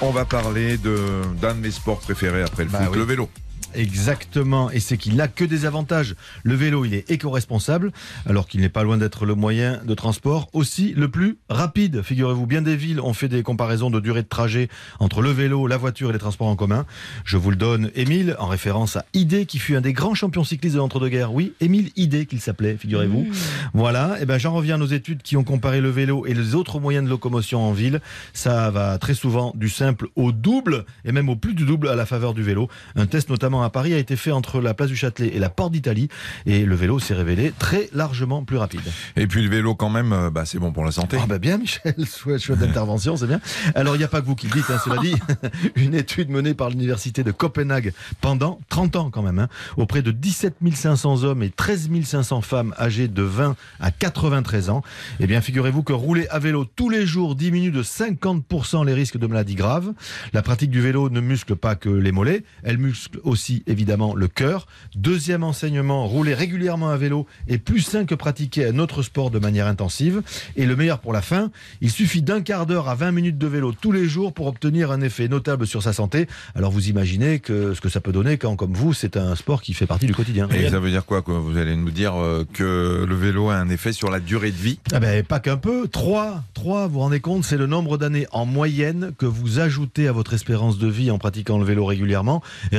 [0.01, 2.99] on va parler de- d'un de mes sports préférés après le Bah foot, oui.
[2.99, 3.29] le vélo.
[3.75, 6.15] Exactement, et c'est qu'il n'a que des avantages.
[6.43, 7.93] Le vélo, il est éco-responsable,
[8.27, 12.03] alors qu'il n'est pas loin d'être le moyen de transport aussi le plus rapide.
[12.03, 14.69] Figurez-vous, bien des villes ont fait des comparaisons de durée de trajet
[15.01, 16.87] entre le vélo, la voiture et les transports en commun.
[17.25, 20.45] Je vous le donne, Émile, en référence à Idé, qui fut un des grands champions
[20.45, 21.33] cyclistes de l'entre-deux-guerres.
[21.33, 23.27] Oui, Émile Idé qu'il s'appelait, figurez-vous.
[23.75, 26.55] Voilà, et ben j'en reviens à nos études qui ont comparé le vélo et les
[26.55, 28.01] autres moyens de locomotion en ville.
[28.33, 31.97] Ça va très souvent du simple au double et même au plus du double à
[31.97, 32.69] la faveur du vélo.
[32.97, 35.49] Un test notamment à Paris a été fait entre la place du Châtelet et la
[35.49, 36.09] porte d'Italie
[36.47, 38.83] et le vélo s'est révélé très largement plus rapide.
[39.17, 41.19] Et puis le vélo quand même, euh, bah, c'est bon pour la santé.
[41.21, 43.41] Ah bah bien Michel, chouette, chouette d'intervention, c'est bien.
[43.75, 45.15] Alors il n'y a pas que vous qui le dites, hein, cela dit,
[45.77, 50.11] une étude menée par l'université de Copenhague pendant 30 ans quand même, hein, auprès de
[50.11, 54.83] 17 500 hommes et 13 500 femmes âgées de 20 à 93 ans,
[55.21, 59.19] eh bien figurez-vous que rouler à vélo tous les jours diminue de 50% les risques
[59.19, 59.93] de maladies graves.
[60.33, 64.29] La pratique du vélo ne muscle pas que les mollets, elle muscle aussi évidemment le
[64.29, 64.67] cœur.
[64.95, 69.39] Deuxième enseignement, rouler régulièrement à vélo est plus sain que pratiquer un autre sport de
[69.39, 70.23] manière intensive.
[70.57, 73.47] Et le meilleur pour la fin, il suffit d'un quart d'heure à 20 minutes de
[73.47, 76.27] vélo tous les jours pour obtenir un effet notable sur sa santé.
[76.55, 79.63] Alors vous imaginez que ce que ça peut donner quand, comme vous, c'est un sport
[79.63, 80.49] qui fait partie du quotidien.
[80.51, 81.39] Et ça veut dire quoi quoi?
[81.39, 84.57] Vous allez nous dire euh, que le vélo a un effet sur la durée de
[84.57, 84.79] vie?
[84.93, 85.89] Ah ben, pas qu'un peu.
[85.89, 90.09] 3, 3, vous vous rendez compte, c'est le nombre d'années en moyenne que vous ajoutez
[90.09, 92.43] à votre espérance de vie en pratiquant le vélo régulièrement.
[92.71, 92.79] Et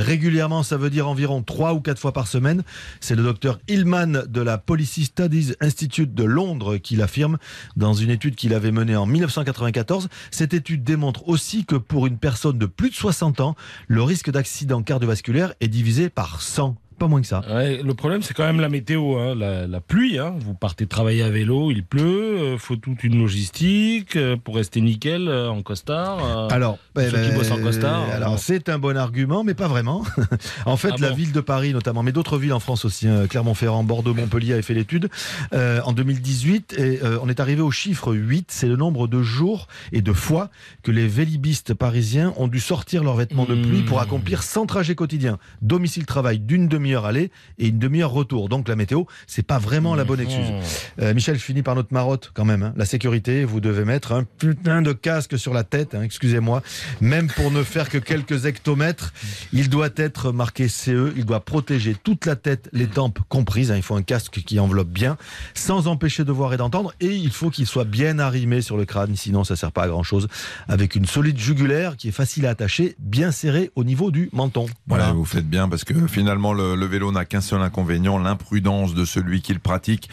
[0.63, 2.63] ça veut dire environ 3 ou 4 fois par semaine.
[2.99, 7.38] C'est le docteur Hillman de la Policy Studies Institute de Londres qui l'affirme
[7.76, 10.10] dans une étude qu'il avait menée en 1994.
[10.32, 13.56] Cette étude démontre aussi que pour une personne de plus de 60 ans,
[13.88, 16.76] le risque d'accident cardiovasculaire est divisé par 100.
[16.99, 17.41] Pas moins que ça.
[17.49, 20.17] Ouais, le problème, c'est quand même la météo, hein, la, la pluie.
[20.19, 20.34] hein.
[20.39, 22.03] Vous partez travailler à vélo, il pleut,
[22.39, 26.23] euh, faut toute une logistique euh, pour rester nickel euh, en costard.
[26.23, 26.47] euh.
[26.51, 30.03] Alors, ceux qui bossent en costard, alors c'est un bon argument, mais pas vraiment.
[30.65, 33.08] en fait, Ah la bon ville de Paris, notamment, mais d'autres villes en France aussi,
[33.08, 35.10] hein, Clermont-Ferrand, Bordeaux, Montpellier, avaient fait l'étude
[35.53, 38.47] en 2018, et on est arrivé au chiffre 8.
[38.51, 40.49] C'est le nombre de jours et de fois
[40.84, 44.01] que les vélibistes parisiens ont dû sortir leurs vêtements de pluie pour Mmh.
[44.03, 48.50] accomplir 100 trajets quotidiens, domicile-travail d'une demi-heure aller et une demi-heure retour.
[48.50, 50.50] Donc la météo, c'est pas vraiment la bonne excuse.
[50.52, 51.02] Mmh.
[51.02, 52.62] Euh, Michel, je finis par notre marotte quand même.
[52.63, 52.74] hein.
[52.76, 56.62] La sécurité, vous devez mettre un putain de casque sur la tête, hein, excusez-moi.
[57.00, 59.13] Même pour ne faire que quelques hectomètres,
[59.54, 63.72] il doit être marqué CE, il doit protéger toute la tête, les tempes comprises.
[63.72, 63.78] hein.
[63.78, 65.17] Il faut un casque qui enveloppe bien,
[65.54, 66.93] sans empêcher de voir et d'entendre.
[67.00, 69.88] Et il faut qu'il soit bien arrimé sur le crâne, sinon ça sert pas à
[69.88, 70.28] grand chose.
[70.67, 74.65] Avec une solide jugulaire qui est facile à attacher, bien serrée au niveau du menton.
[74.88, 75.13] Voilà, Voilà.
[75.13, 79.06] vous faites bien parce que finalement le, le vélo n'a qu'un seul inconvénient, l'imprudence de
[79.06, 80.10] celui qui le pratique.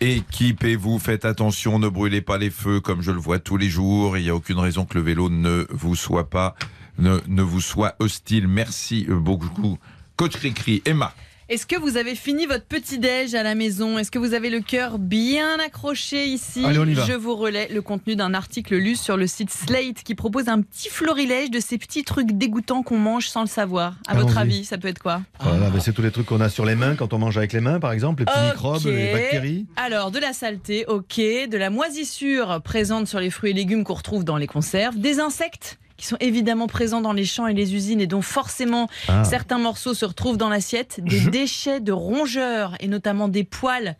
[0.00, 4.16] Équipez-vous, faites attention, ne brûlez pas les feux comme je le vois tous les jours.
[4.16, 6.54] Il n'y a aucune raison que le vélo ne vous soit pas,
[6.98, 8.48] ne, ne vous soit hostile.
[8.48, 9.78] Merci beaucoup.
[10.16, 11.12] Coach Cricri, Emma.
[11.48, 13.98] Est-ce que vous avez fini votre petit-déj à la maison?
[13.98, 16.64] Est-ce que vous avez le cœur bien accroché ici?
[16.64, 17.04] Allez, on y va.
[17.04, 20.60] Je vous relais le contenu d'un article lu sur le site Slate qui propose un
[20.60, 23.94] petit florilège de ces petits trucs dégoûtants qu'on mange sans le savoir.
[24.08, 25.22] À votre avis, ça peut être quoi?
[25.38, 27.52] Voilà, mais c'est tous les trucs qu'on a sur les mains quand on mange avec
[27.52, 29.66] les mains, par exemple, les petits microbes, les bactéries.
[29.76, 31.16] Alors, de la saleté, ok.
[31.16, 34.98] De la moisissure présente sur les fruits et légumes qu'on retrouve dans les conserves.
[34.98, 38.88] Des insectes qui sont évidemment présents dans les champs et les usines et dont forcément
[39.08, 39.24] Ah.
[39.24, 43.96] certains morceaux se retrouvent dans l'assiette, des déchets de rongeurs et notamment des poils.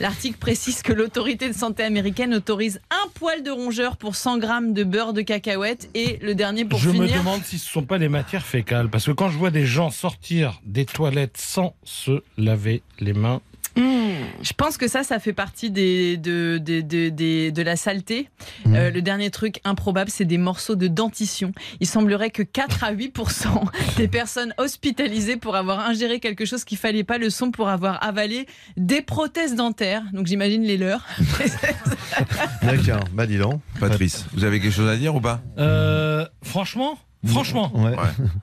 [0.00, 4.72] L'article précise que l'autorité de santé américaine autorise un poil de rongeur pour 100 grammes
[4.72, 7.18] de beurre de cacahuète et le dernier pour je me finir.
[7.18, 8.88] demande si ce ne sont pas des matières fécales.
[8.88, 13.40] Parce que quand je vois des gens sortir des toilettes sans se laver les mains,
[13.76, 18.28] Je pense que ça, ça fait partie des, de, de, de, de la saleté.
[18.64, 18.74] Mmh.
[18.74, 21.52] Euh, le dernier truc improbable, c'est des morceaux de dentition.
[21.80, 26.78] Il semblerait que 4 à 8% des personnes hospitalisées pour avoir ingéré quelque chose qu'il
[26.78, 30.02] fallait pas le sont pour avoir avalé des prothèses dentaires.
[30.12, 31.06] Donc j'imagine les leurs.
[32.62, 33.60] D'accord, bah dis donc.
[33.78, 35.40] Patrice, vous avez quelque chose à dire ou pas?
[35.58, 37.94] Euh, franchement, franchement, Ouais.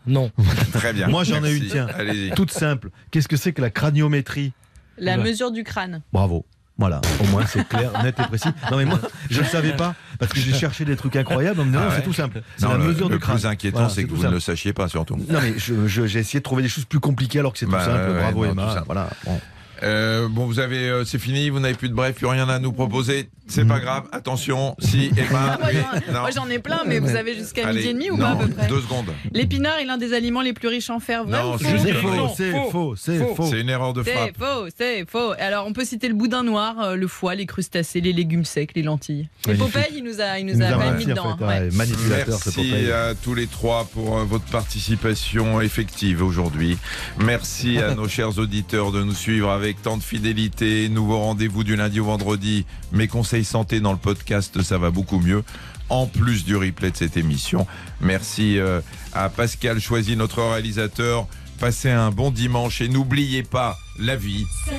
[0.05, 0.31] Non.
[0.73, 1.07] Très bien.
[1.07, 1.87] Moi, j'en ai une, tiens.
[1.97, 2.31] Allez-y.
[2.31, 2.89] Toute simple.
[3.11, 4.53] Qu'est-ce que c'est que la craniométrie
[4.97, 6.01] La mesure du crâne.
[6.13, 6.45] Bravo.
[6.79, 8.49] Voilà, au moins c'est clair, net et précis.
[8.69, 8.99] Non mais moi,
[9.31, 11.93] je ne savais pas, parce que j'ai cherché des trucs incroyables, dit non, Ah ouais.
[11.95, 12.43] c'est tout simple.
[12.55, 13.35] C'est la le, mesure le du crâne.
[13.37, 14.33] plus inquiétant, Voilà, c'est que vous ne simple.
[14.35, 15.15] le sachiez pas, surtout.
[15.17, 17.89] Non mais j'ai essayé de trouver des choses plus compliquées alors que c'est Bah, tout
[17.91, 18.11] simple.
[18.11, 18.73] ouais, Bravo non, tout Emma.
[18.75, 18.85] simple.
[18.85, 19.09] Voilà.
[19.25, 19.39] Bon.
[19.83, 22.59] Euh, bon, vous avez, euh, c'est fini, vous n'avez plus de bref, plus rien à
[22.59, 23.29] nous proposer.
[23.49, 23.67] C'est Mm.
[23.69, 24.03] pas grave.
[24.11, 25.53] Attention, si Emma.
[25.53, 26.19] Ah, moi, oui, j'en- non.
[26.19, 28.31] moi, j'en ai plein, mais vous avez jusqu'à Allez, midi et demi ou non, pas
[28.31, 29.13] à peu près Deux secondes.
[29.31, 31.23] L'épinard est l'un des aliments les plus riches en fer.
[31.23, 33.35] Vrai Non, c'est faux C'est Juste faux, c'est faux, faux, c'est faux.
[33.35, 33.47] faux.
[33.49, 34.31] C'est une erreur de frappe.
[34.37, 35.31] C'est faux, c'est faux.
[35.39, 38.71] Alors, on peut citer le boudin noir, euh, le foie, les crustacés, les légumes secs,
[38.75, 39.29] les lentilles.
[39.47, 39.53] Et.
[39.53, 41.37] Popeye, il nous a, il nous Il nous a a pas mis en dedans.
[41.37, 41.59] fait, ouais.
[41.61, 46.77] ouais, manipulateur ce Merci à tous les trois pour votre participation effective aujourd'hui.
[47.23, 50.89] Merci à nos chers auditeurs de nous suivre avec tant de fidélité.
[50.89, 52.65] Nouveau rendez-vous du lundi au vendredi.
[52.91, 55.43] Mes conseils santé dans le podcast, ça va beaucoup mieux.
[55.89, 57.65] En plus du replay de cette émission.
[58.01, 58.81] Merci euh,
[59.13, 61.27] à Pascal Choisy, notre réalisateur.
[61.59, 64.45] Passez un bon dimanche et n'oubliez pas la vie.
[64.65, 64.73] C'est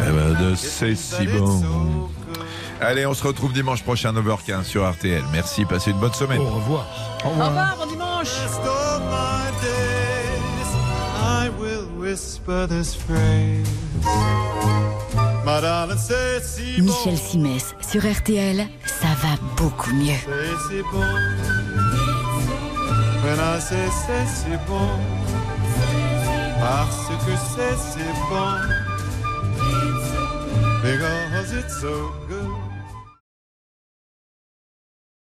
[0.07, 1.61] Eh ben, c'est that si it's bon.
[1.61, 2.45] so good.
[2.81, 5.23] Allez, on se retrouve dimanche prochain 9h15 sur RTL.
[5.33, 6.41] Merci, passez une bonne semaine.
[6.41, 6.87] Au revoir.
[7.25, 10.71] Au revoir, bon dimanche Rest of my days,
[11.17, 13.67] I will whisper this phrase.
[15.47, 16.87] My darling, c'est si bon.
[16.93, 20.15] Michel Simès sur RTL, ça va beaucoup mieux.
[20.25, 21.01] C'est si bon.
[23.23, 24.89] When I say c'est si bon.
[26.65, 28.57] Parce que c'est si bon.
[30.83, 32.44] Because it's so good.